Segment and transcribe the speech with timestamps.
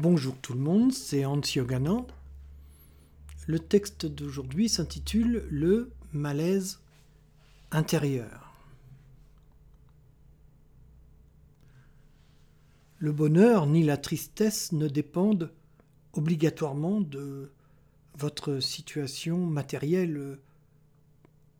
[0.00, 1.40] Bonjour tout le monde, c'est Hans.
[3.48, 6.78] Le texte d'aujourd'hui s'intitule Le malaise
[7.72, 8.54] intérieur.
[12.98, 15.50] Le bonheur ni la tristesse ne dépendent
[16.12, 17.50] obligatoirement de
[18.16, 20.38] votre situation matérielle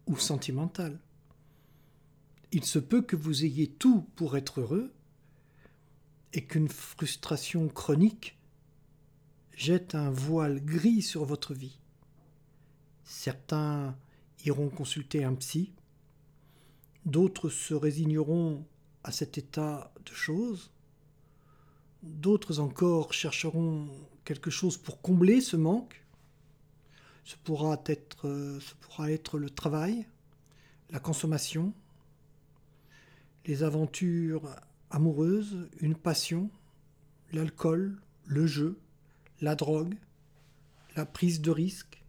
[0.06, 1.00] ou sentimentale.
[2.52, 4.92] Il se peut que vous ayez tout pour être heureux
[6.32, 8.38] et qu'une frustration chronique
[9.56, 11.78] jette un voile gris sur votre vie.
[13.04, 13.96] Certains
[14.44, 15.72] iront consulter un psy,
[17.06, 18.64] d'autres se résigneront
[19.02, 20.70] à cet état de choses,
[22.02, 23.88] d'autres encore chercheront
[24.24, 26.04] quelque chose pour combler ce manque.
[27.24, 30.06] Ce pourra être, ce pourra être le travail,
[30.90, 31.74] la consommation,
[33.44, 34.48] les aventures
[34.90, 36.50] amoureuse, une passion,
[37.32, 38.78] l'alcool, le jeu,
[39.40, 39.96] la drogue,
[40.96, 42.02] la prise de risque.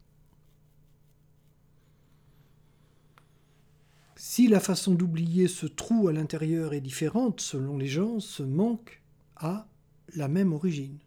[4.15, 9.01] Si la façon d'oublier ce trou à l'intérieur est différente selon les gens, ce manque
[9.37, 9.67] a
[10.15, 10.99] la même origine.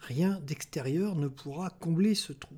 [0.00, 2.56] Rien d'extérieur ne pourra combler ce trou.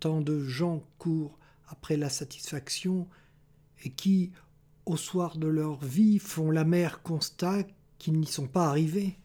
[0.00, 3.08] Tant de gens courent après la satisfaction
[3.84, 4.32] et qui,
[4.86, 7.64] au soir de leur vie, font l'amer constat
[7.98, 9.18] qu'ils n'y sont pas arrivés.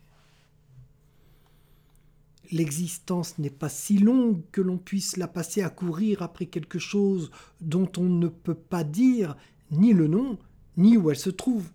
[2.51, 7.29] L'existence n'est pas si longue que l'on puisse la passer à courir après quelque chose
[7.61, 9.37] dont on ne peut pas dire
[9.71, 10.39] ni le nom,
[10.77, 11.69] ni où elle se trouve.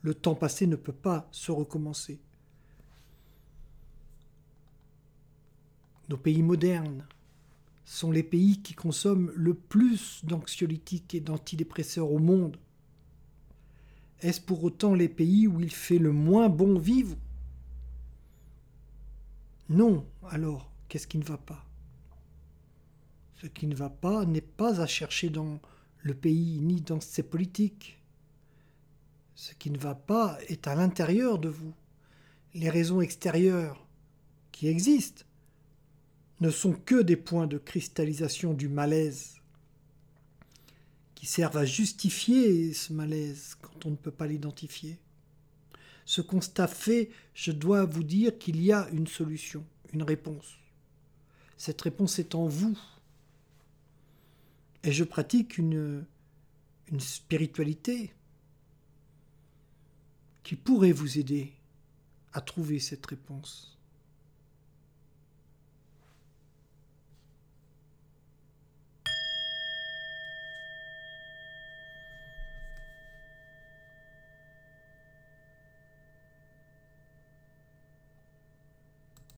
[0.00, 2.20] Le temps passé ne peut pas se recommencer.
[6.08, 7.06] Nos pays modernes
[7.84, 12.56] sont les pays qui consomment le plus d'anxiolytiques et d'antidépresseurs au monde.
[14.22, 17.16] Est-ce pour autant les pays où il fait le moins bon vivre?
[19.68, 21.66] Non, alors, qu'est-ce qui ne va pas?
[23.34, 25.60] Ce qui ne va pas n'est pas à chercher dans
[26.02, 28.00] le pays ni dans ses politiques.
[29.34, 31.74] Ce qui ne va pas est à l'intérieur de vous.
[32.54, 33.84] Les raisons extérieures
[34.52, 35.24] qui existent
[36.40, 39.41] ne sont que des points de cristallisation du malaise
[41.22, 44.98] qui servent à justifier ce malaise quand on ne peut pas l'identifier.
[46.04, 50.56] Ce constat fait, je dois vous dire qu'il y a une solution, une réponse.
[51.56, 52.76] Cette réponse est en vous.
[54.82, 56.04] Et je pratique une,
[56.90, 58.12] une spiritualité
[60.42, 61.52] qui pourrait vous aider
[62.32, 63.78] à trouver cette réponse.